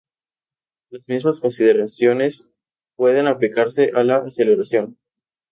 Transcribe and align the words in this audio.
Las 0.89 1.07
mismas 1.07 1.39
consideraciones 1.39 2.47
pueden 2.95 3.27
aplicarse 3.27 3.91
a 3.93 4.03
la 4.03 4.15
aceleración. 4.17 4.97